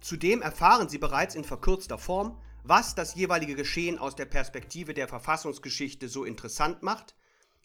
[0.01, 5.09] Zudem erfahren Sie bereits in verkürzter Form, was das jeweilige Geschehen aus der Perspektive der
[5.09, 7.14] Verfassungsgeschichte so interessant macht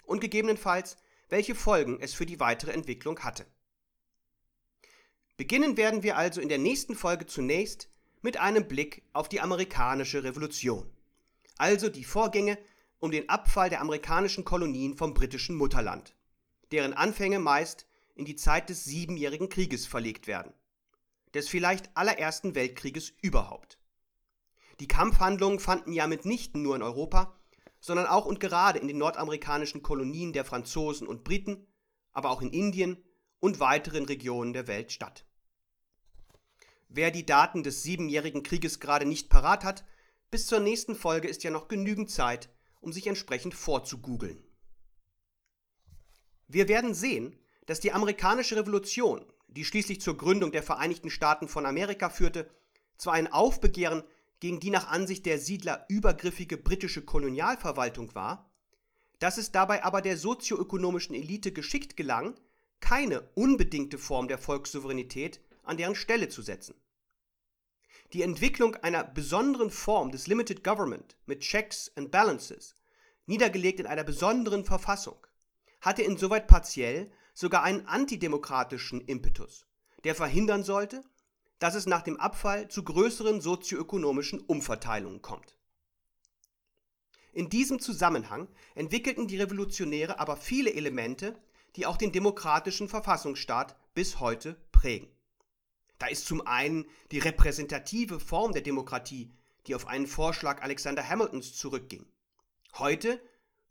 [0.05, 0.97] und gegebenenfalls,
[1.29, 3.45] welche Folgen es für die weitere Entwicklung hatte.
[5.37, 7.89] Beginnen werden wir also in der nächsten Folge zunächst
[8.21, 10.89] mit einem Blick auf die amerikanische Revolution,
[11.57, 12.57] also die Vorgänge
[12.99, 16.15] um den Abfall der amerikanischen Kolonien vom britischen Mutterland,
[16.71, 20.53] deren Anfänge meist in die Zeit des Siebenjährigen Krieges verlegt werden,
[21.33, 23.77] des vielleicht allerersten Weltkrieges überhaupt.
[24.79, 27.39] Die Kampfhandlungen fanden ja mitnichten nur in Europa,
[27.79, 31.67] sondern auch und gerade in den nordamerikanischen Kolonien der Franzosen und Briten,
[32.11, 33.03] aber auch in Indien
[33.39, 35.25] und weiteren Regionen der Welt statt.
[36.89, 39.85] Wer die Daten des Siebenjährigen Krieges gerade nicht parat hat,
[40.31, 42.49] bis zur nächsten Folge ist ja noch genügend Zeit,
[42.81, 44.43] um sich entsprechend vorzugoogeln.
[46.47, 51.65] Wir werden sehen, dass die amerikanische Revolution, die schließlich zur Gründung der Vereinigten Staaten von
[51.65, 52.49] Amerika führte,
[52.97, 54.03] zwar ein Aufbegehren
[54.39, 58.51] gegen die nach Ansicht der Siedler übergriffige britische Kolonialverwaltung war,
[59.19, 62.35] dass es dabei aber der sozioökonomischen Elite geschickt gelang,
[62.79, 66.75] keine unbedingte Form der Volkssouveränität an deren Stelle zu setzen.
[68.13, 72.75] Die Entwicklung einer besonderen Form des Limited Government mit Checks and Balances,
[73.25, 75.25] niedergelegt in einer besonderen Verfassung,
[75.81, 79.65] hatte insoweit partiell sogar einen antidemokratischen Impetus,
[80.03, 81.03] der verhindern sollte,
[81.59, 85.55] dass es nach dem Abfall zu größeren sozioökonomischen Umverteilungen kommt.
[87.33, 91.37] In diesem Zusammenhang entwickelten die Revolutionäre aber viele Elemente,
[91.75, 95.09] die auch den demokratischen Verfassungsstaat bis heute prägen.
[95.97, 99.33] Da ist zum einen die repräsentative Form der Demokratie,
[99.67, 102.05] die auf einen Vorschlag Alexander Hamiltons zurückging.
[102.77, 103.19] Heute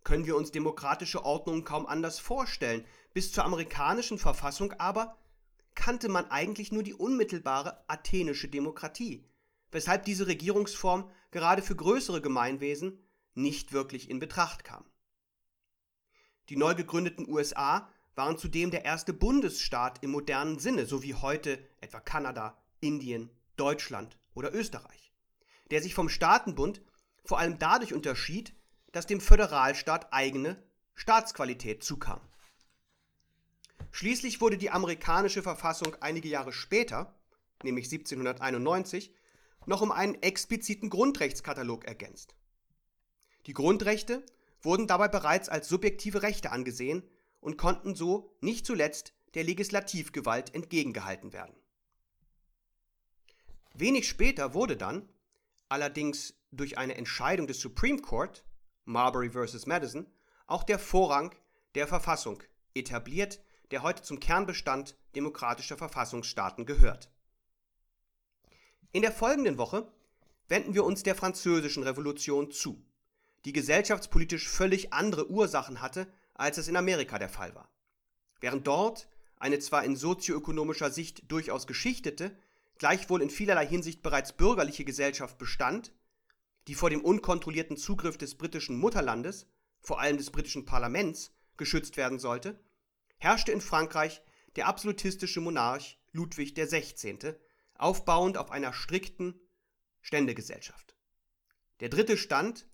[0.03, 5.17] können wir uns demokratische Ordnungen kaum anders vorstellen, bis zur amerikanischen Verfassung aber
[5.75, 9.25] kannte man eigentlich nur die unmittelbare athenische Demokratie,
[9.71, 12.99] weshalb diese Regierungsform gerade für größere Gemeinwesen
[13.35, 14.85] nicht wirklich in Betracht kam.
[16.49, 21.59] Die neu gegründeten USA waren zudem der erste Bundesstaat im modernen Sinne, so wie heute
[21.81, 25.13] etwa Kanada, Indien, Deutschland oder Österreich,
[25.71, 26.83] der sich vom Staatenbund
[27.25, 28.55] vor allem dadurch unterschied,
[28.93, 30.63] dass dem Föderalstaat eigene
[30.95, 32.21] Staatsqualität zukam.
[33.95, 37.15] Schließlich wurde die amerikanische Verfassung einige Jahre später,
[37.63, 39.15] nämlich 1791,
[39.67, 42.35] noch um einen expliziten Grundrechtskatalog ergänzt.
[43.47, 44.27] Die Grundrechte
[44.63, 51.33] wurden dabei bereits als subjektive Rechte angesehen und konnten so nicht zuletzt der Legislativgewalt entgegengehalten
[51.33, 51.55] werden.
[53.75, 55.09] Wenig später wurde dann,
[55.69, 58.45] allerdings durch eine Entscheidung des Supreme Court,
[58.87, 59.67] Marbury vs.
[59.67, 60.09] Madison,
[60.49, 61.33] auch der Vorrang
[61.77, 62.43] der Verfassung
[62.75, 63.39] etabliert,
[63.75, 67.11] der heute zum Kernbestand demokratischer Verfassungsstaaten gehört.
[68.93, 69.91] In der folgenden Woche
[70.47, 72.87] wenden wir uns der Französischen Revolution zu,
[73.45, 77.69] die gesellschaftspolitisch völlig andere Ursachen hatte, als es in Amerika der Fall war.
[78.39, 79.09] Während dort
[79.39, 82.39] eine zwar in sozioökonomischer Sicht durchaus geschichtete,
[82.79, 85.93] gleichwohl in vielerlei Hinsicht bereits bürgerliche Gesellschaft bestand,
[86.69, 89.49] die vor dem unkontrollierten Zugriff des britischen Mutterlandes,
[89.81, 92.61] vor allem des britischen Parlaments, geschützt werden sollte,
[93.25, 94.23] herrschte in Frankreich
[94.55, 97.35] der absolutistische Monarch Ludwig XVI.,
[97.75, 99.41] aufbauend auf einer strikten
[100.03, 100.95] Ständegesellschaft.
[101.81, 102.69] Der dritte Stand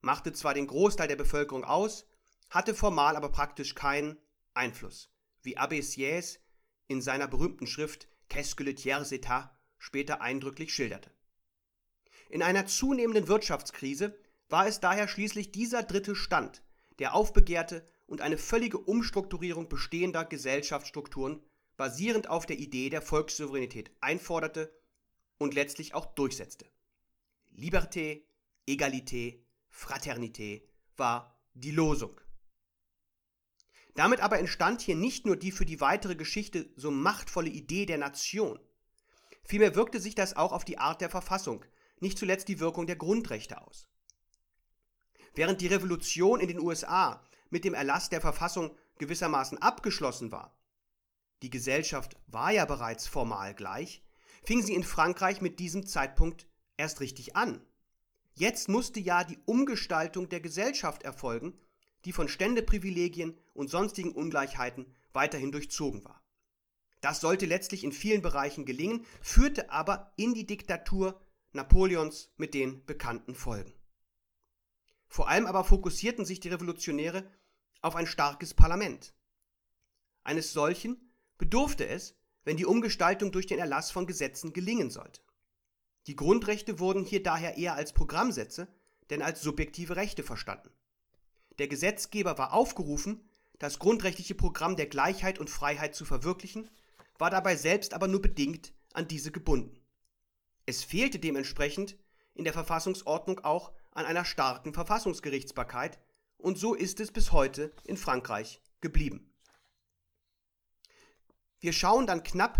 [0.00, 2.06] machte zwar den Großteil der Bevölkerung aus,
[2.48, 4.18] hatte formal aber praktisch keinen
[4.54, 6.38] Einfluss, wie Abbé Sieyès
[6.88, 11.10] in seiner berühmten Schrift Qu'est-ce que le tiers état später eindrücklich schilderte.
[12.30, 16.62] In einer zunehmenden Wirtschaftskrise war es daher schließlich dieser dritte Stand,
[16.98, 21.40] der aufbegehrte und eine völlige Umstrukturierung bestehender Gesellschaftsstrukturen
[21.76, 24.76] basierend auf der Idee der Volkssouveränität einforderte
[25.38, 26.66] und letztlich auch durchsetzte.
[27.56, 28.22] Liberté,
[28.66, 29.38] Egalité,
[29.72, 30.62] Fraternité
[30.96, 32.20] war die Losung.
[33.94, 37.98] Damit aber entstand hier nicht nur die für die weitere Geschichte so machtvolle Idee der
[37.98, 38.58] Nation,
[39.44, 41.64] vielmehr wirkte sich das auch auf die Art der Verfassung,
[42.00, 43.86] nicht zuletzt die Wirkung der Grundrechte aus.
[45.32, 50.56] Während die Revolution in den USA mit dem Erlass der Verfassung gewissermaßen abgeschlossen war,
[51.42, 54.02] die Gesellschaft war ja bereits formal gleich,
[54.42, 57.64] fing sie in Frankreich mit diesem Zeitpunkt erst richtig an.
[58.34, 61.58] Jetzt musste ja die Umgestaltung der Gesellschaft erfolgen,
[62.04, 66.22] die von Ständeprivilegien und sonstigen Ungleichheiten weiterhin durchzogen war.
[67.00, 71.20] Das sollte letztlich in vielen Bereichen gelingen, führte aber in die Diktatur
[71.52, 73.72] Napoleons mit den bekannten Folgen.
[75.08, 77.28] Vor allem aber fokussierten sich die Revolutionäre
[77.82, 79.14] auf ein starkes Parlament.
[80.24, 82.14] Eines solchen bedurfte es,
[82.44, 85.20] wenn die Umgestaltung durch den Erlass von Gesetzen gelingen sollte.
[86.06, 88.68] Die Grundrechte wurden hier daher eher als Programmsätze
[89.10, 90.70] denn als subjektive Rechte verstanden.
[91.58, 96.70] Der Gesetzgeber war aufgerufen, das grundrechtliche Programm der Gleichheit und Freiheit zu verwirklichen,
[97.18, 99.78] war dabei selbst aber nur bedingt an diese gebunden.
[100.64, 101.96] Es fehlte dementsprechend
[102.34, 105.98] in der Verfassungsordnung auch an einer starken Verfassungsgerichtsbarkeit
[106.40, 109.32] und so ist es bis heute in Frankreich geblieben.
[111.60, 112.58] Wir schauen dann knapp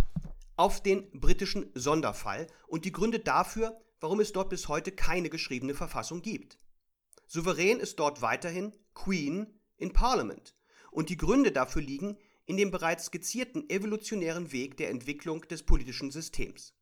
[0.57, 5.75] auf den britischen Sonderfall und die Gründe dafür, warum es dort bis heute keine geschriebene
[5.75, 6.59] Verfassung gibt.
[7.27, 10.55] Souverän ist dort weiterhin Queen in Parliament
[10.91, 16.11] und die Gründe dafür liegen in dem bereits skizzierten evolutionären Weg der Entwicklung des politischen
[16.11, 16.75] Systems.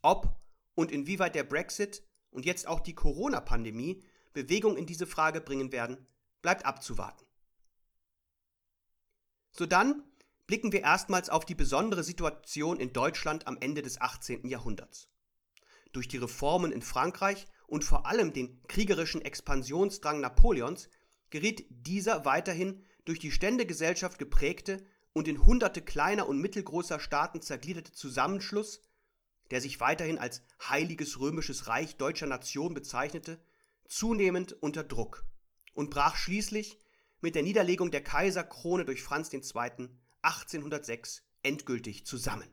[0.00, 0.40] Ob
[0.74, 4.02] und inwieweit der Brexit und jetzt auch die Corona-Pandemie
[4.32, 6.06] Bewegung in diese Frage bringen werden,
[6.42, 7.24] bleibt abzuwarten.
[9.52, 10.02] So dann
[10.46, 14.46] blicken wir erstmals auf die besondere Situation in Deutschland am Ende des 18.
[14.48, 15.08] Jahrhunderts.
[15.92, 20.88] Durch die Reformen in Frankreich und vor allem den kriegerischen Expansionsdrang Napoleons
[21.30, 27.92] geriet dieser weiterhin durch die Ständegesellschaft geprägte und in hunderte kleiner und mittelgroßer Staaten zergliederte
[27.92, 28.82] Zusammenschluss
[29.52, 33.38] der sich weiterhin als Heiliges Römisches Reich deutscher Nation bezeichnete,
[33.86, 35.26] zunehmend unter Druck
[35.74, 36.78] und brach schließlich
[37.20, 39.40] mit der Niederlegung der Kaiserkrone durch Franz II.
[40.22, 42.48] 1806 endgültig zusammen.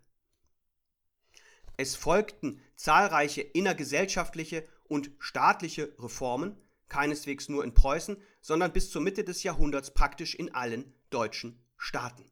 [1.78, 6.58] Es folgten zahlreiche innergesellschaftliche und staatliche Reformen,
[6.90, 12.30] keineswegs nur in Preußen, sondern bis zur Mitte des Jahrhunderts praktisch in allen deutschen Staaten.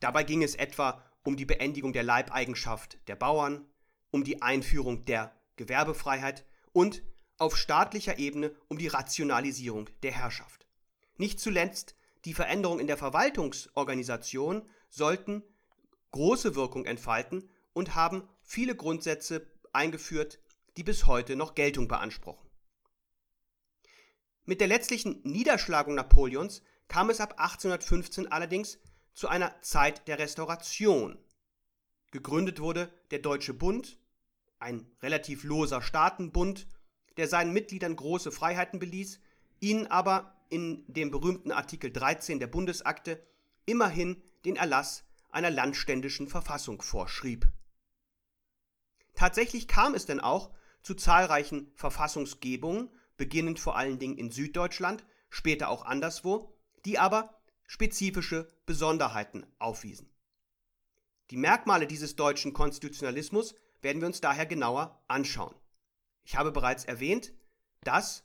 [0.00, 3.66] Dabei ging es etwa um die Beendigung der Leibeigenschaft der Bauern,
[4.10, 7.02] um die Einführung der Gewerbefreiheit und
[7.38, 10.66] auf staatlicher Ebene um die Rationalisierung der Herrschaft.
[11.16, 15.42] Nicht zuletzt die Veränderungen in der Verwaltungsorganisation sollten
[16.12, 20.38] große Wirkung entfalten und haben viele Grundsätze eingeführt,
[20.76, 22.48] die bis heute noch Geltung beanspruchen.
[24.44, 28.78] Mit der letztlichen Niederschlagung Napoleons kam es ab 1815 allerdings
[29.14, 31.18] zu einer Zeit der Restauration.
[32.10, 33.98] Gegründet wurde der Deutsche Bund,
[34.58, 36.66] ein relativ loser Staatenbund,
[37.16, 39.20] der seinen Mitgliedern große Freiheiten beließ,
[39.60, 43.22] ihnen aber in dem berühmten Artikel 13 der Bundesakte
[43.66, 47.50] immerhin den Erlass einer landständischen Verfassung vorschrieb.
[49.14, 50.50] Tatsächlich kam es denn auch
[50.82, 56.52] zu zahlreichen Verfassungsgebungen, beginnend vor allen Dingen in Süddeutschland, später auch anderswo,
[56.84, 60.10] die aber spezifische Besonderheiten aufwiesen.
[61.30, 65.54] Die Merkmale dieses deutschen Konstitutionalismus werden wir uns daher genauer anschauen.
[66.24, 67.32] Ich habe bereits erwähnt,
[67.82, 68.24] dass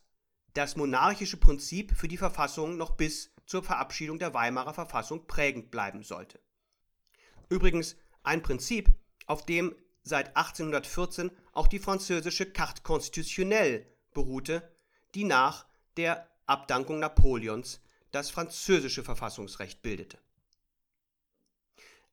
[0.54, 6.02] das monarchische Prinzip für die Verfassung noch bis zur Verabschiedung der Weimarer Verfassung prägend bleiben
[6.02, 6.40] sollte.
[7.48, 8.92] Übrigens ein Prinzip,
[9.26, 14.70] auf dem seit 1814 auch die französische Carte constitutionnelle beruhte,
[15.14, 17.80] die nach der Abdankung Napoleons
[18.12, 20.18] das französische Verfassungsrecht bildete.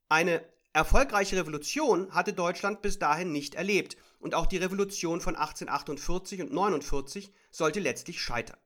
[0.09, 6.41] Eine erfolgreiche Revolution hatte Deutschland bis dahin nicht erlebt und auch die Revolution von 1848
[6.41, 8.57] und 49 sollte letztlich scheitern.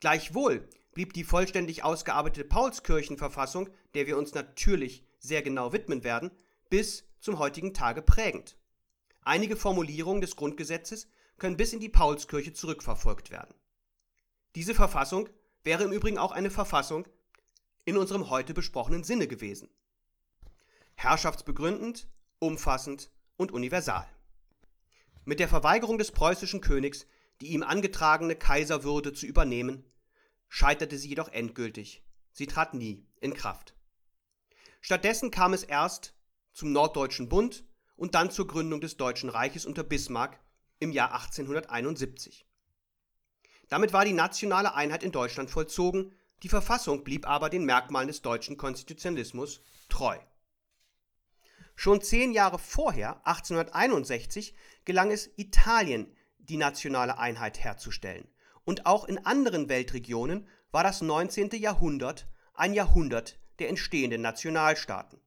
[0.00, 6.30] Gleichwohl blieb die vollständig ausgearbeitete Paulskirchenverfassung, der wir uns natürlich sehr genau widmen werden,
[6.70, 8.56] bis zum heutigen Tage prägend.
[9.22, 11.08] Einige Formulierungen des Grundgesetzes
[11.38, 13.54] können bis in die Paulskirche zurückverfolgt werden.
[14.54, 15.28] Diese Verfassung
[15.62, 17.06] wäre im Übrigen auch eine Verfassung
[17.84, 19.68] in unserem heute besprochenen Sinne gewesen.
[20.94, 22.08] Herrschaftsbegründend,
[22.38, 24.06] umfassend und universal.
[25.30, 27.06] Mit der Verweigerung des preußischen Königs,
[27.40, 29.84] die ihm angetragene Kaiserwürde zu übernehmen,
[30.48, 32.02] scheiterte sie jedoch endgültig.
[32.32, 33.76] Sie trat nie in Kraft.
[34.80, 36.16] Stattdessen kam es erst
[36.52, 37.62] zum Norddeutschen Bund
[37.94, 40.40] und dann zur Gründung des Deutschen Reiches unter Bismarck
[40.80, 42.44] im Jahr 1871.
[43.68, 46.12] Damit war die nationale Einheit in Deutschland vollzogen,
[46.42, 50.18] die Verfassung blieb aber den Merkmalen des deutschen Konstitutionalismus treu.
[51.82, 54.54] Schon zehn Jahre vorher, 1861,
[54.84, 58.28] gelang es Italien, die nationale Einheit herzustellen.
[58.66, 61.52] Und auch in anderen Weltregionen war das 19.
[61.52, 65.22] Jahrhundert ein Jahrhundert der entstehenden Nationalstaaten.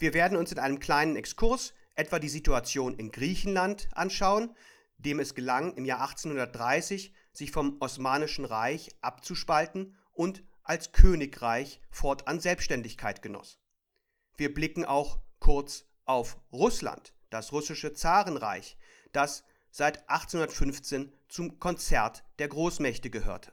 [0.00, 4.56] Wir werden uns in einem kleinen Exkurs etwa die Situation in Griechenland anschauen,
[4.96, 12.40] dem es gelang, im Jahr 1830 sich vom Osmanischen Reich abzuspalten und als Königreich fortan
[12.40, 13.60] Selbstständigkeit genoss.
[14.36, 18.76] Wir blicken auch kurz auf Russland, das russische Zarenreich,
[19.12, 23.52] das seit 1815 zum Konzert der Großmächte gehörte.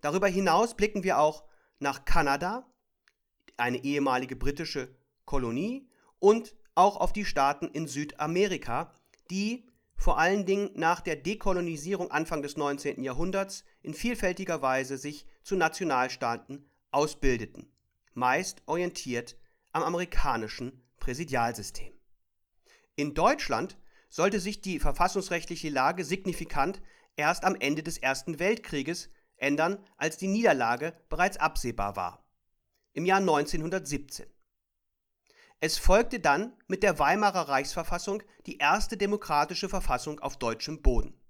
[0.00, 1.44] Darüber hinaus blicken wir auch
[1.78, 2.70] nach Kanada,
[3.56, 8.92] eine ehemalige britische Kolonie, und auch auf die Staaten in Südamerika,
[9.30, 9.66] die
[9.96, 13.02] vor allen Dingen nach der Dekolonisierung Anfang des 19.
[13.02, 17.72] Jahrhunderts in vielfältiger Weise sich zu Nationalstaaten ausbildeten,
[18.12, 19.36] meist orientiert
[19.76, 21.92] am amerikanischen Präsidialsystem.
[22.94, 23.76] In Deutschland
[24.08, 26.80] sollte sich die verfassungsrechtliche Lage signifikant
[27.14, 32.24] erst am Ende des Ersten Weltkrieges ändern, als die Niederlage bereits absehbar war.
[32.94, 34.26] Im Jahr 1917.
[35.60, 41.20] Es folgte dann mit der Weimarer Reichsverfassung die erste demokratische Verfassung auf deutschem Boden.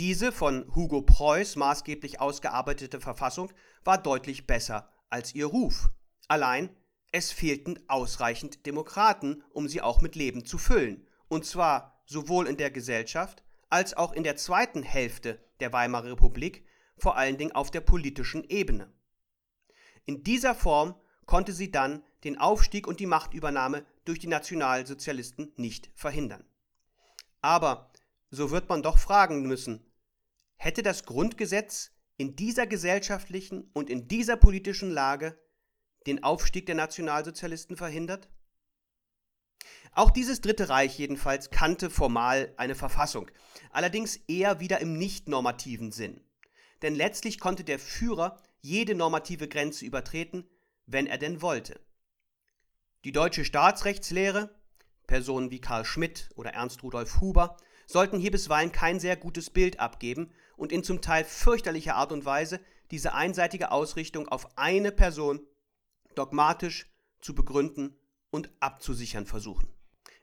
[0.00, 3.52] Diese von Hugo Preuß maßgeblich ausgearbeitete Verfassung
[3.84, 5.90] war deutlich besser als ihr Ruf.
[6.26, 6.74] Allein
[7.14, 12.56] es fehlten ausreichend Demokraten, um sie auch mit Leben zu füllen, und zwar sowohl in
[12.56, 16.66] der Gesellschaft als auch in der zweiten Hälfte der Weimarer Republik,
[16.98, 18.92] vor allen Dingen auf der politischen Ebene.
[20.06, 25.90] In dieser Form konnte sie dann den Aufstieg und die Machtübernahme durch die Nationalsozialisten nicht
[25.94, 26.44] verhindern.
[27.42, 27.92] Aber,
[28.32, 29.86] so wird man doch fragen müssen,
[30.56, 35.38] hätte das Grundgesetz in dieser gesellschaftlichen und in dieser politischen Lage
[36.06, 38.28] den Aufstieg der Nationalsozialisten verhindert?
[39.92, 43.30] Auch dieses Dritte Reich jedenfalls kannte formal eine Verfassung,
[43.70, 46.20] allerdings eher wieder im nicht normativen Sinn.
[46.82, 50.48] Denn letztlich konnte der Führer jede normative Grenze übertreten,
[50.86, 51.80] wenn er denn wollte.
[53.04, 54.50] Die deutsche Staatsrechtslehre,
[55.06, 59.78] Personen wie Karl Schmidt oder Ernst Rudolf Huber, sollten hier bisweilen kein sehr gutes Bild
[59.78, 65.40] abgeben und in zum Teil fürchterlicher Art und Weise diese einseitige Ausrichtung auf eine Person
[66.14, 66.90] dogmatisch
[67.20, 67.96] zu begründen
[68.30, 69.68] und abzusichern versuchen.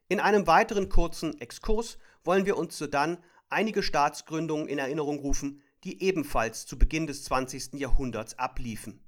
[0.07, 3.17] In einem weiteren kurzen Exkurs wollen wir uns sodann
[3.49, 7.73] einige Staatsgründungen in Erinnerung rufen, die ebenfalls zu Beginn des 20.
[7.73, 9.03] Jahrhunderts abliefen.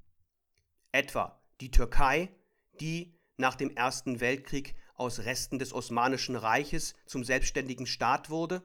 [0.92, 2.30] Etwa die Türkei,
[2.80, 8.62] die nach dem Ersten Weltkrieg aus Resten des Osmanischen Reiches zum selbstständigen Staat wurde,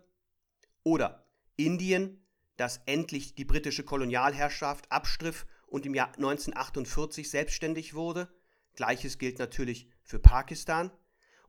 [0.84, 8.28] oder Indien, das endlich die britische Kolonialherrschaft abstriff und im Jahr 1948 selbstständig wurde,
[8.76, 10.92] gleiches gilt natürlich für Pakistan,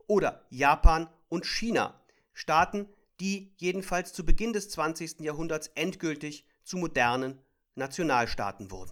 [0.07, 2.01] oder Japan und China,
[2.33, 5.21] Staaten, die jedenfalls zu Beginn des 20.
[5.21, 7.39] Jahrhunderts endgültig zu modernen
[7.75, 8.91] Nationalstaaten wurden.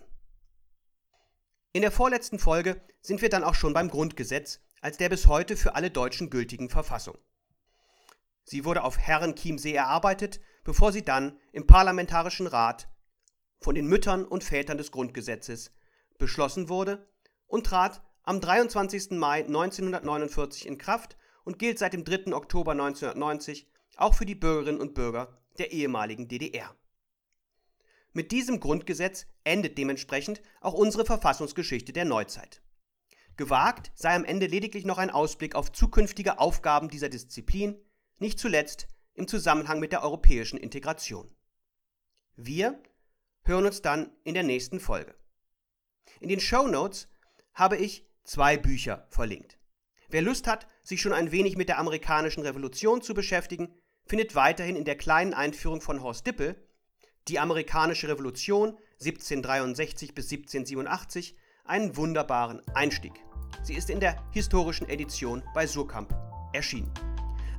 [1.74, 5.58] In der vorletzten Folge sind wir dann auch schon beim Grundgesetz, als der bis heute
[5.58, 7.18] für alle Deutschen gültigen Verfassung.
[8.44, 12.88] Sie wurde auf Herrenchiemsee erarbeitet, bevor sie dann im Parlamentarischen Rat
[13.60, 15.72] von den Müttern und Vätern des Grundgesetzes
[16.18, 17.08] beschlossen wurde
[17.48, 19.12] und trat am 23.
[19.12, 22.34] Mai 1949 in Kraft und gilt seit dem 3.
[22.34, 26.76] Oktober 1990 auch für die Bürgerinnen und Bürger der ehemaligen DDR.
[28.14, 32.62] Mit diesem Grundgesetz endet dementsprechend auch unsere Verfassungsgeschichte der Neuzeit.
[33.36, 37.80] Gewagt sei am Ende lediglich noch ein Ausblick auf zukünftige Aufgaben dieser Disziplin,
[38.18, 41.34] nicht zuletzt im Zusammenhang mit der europäischen Integration.
[42.36, 42.82] Wir
[43.50, 45.14] hören uns dann in der nächsten Folge.
[46.22, 47.10] In den Show Notes
[47.54, 49.58] habe ich zwei Bücher verlinkt.
[50.08, 53.76] Wer Lust hat, sich schon ein wenig mit der amerikanischen Revolution zu beschäftigen,
[54.06, 56.56] findet weiterhin in der kleinen Einführung von Horst Dippel
[57.28, 61.36] Die amerikanische Revolution 1763 bis 1787
[61.66, 63.14] einen wunderbaren Einstieg.
[63.62, 66.16] Sie ist in der historischen Edition bei Surkamp
[66.54, 66.92] erschienen.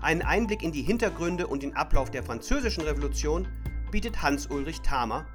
[0.01, 3.47] Einen Einblick in die Hintergründe und den Ablauf der Französischen Revolution
[3.91, 5.27] bietet Hans-Ulrich Thamer,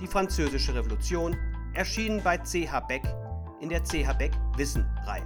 [0.00, 1.36] Die Französische Revolution,
[1.74, 3.02] erschienen bei CH Beck
[3.60, 5.24] in der CH Beck Wissen-Reihe.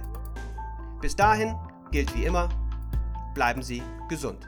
[1.01, 1.55] Bis dahin
[1.91, 2.49] gilt wie immer,
[3.33, 4.47] bleiben Sie gesund.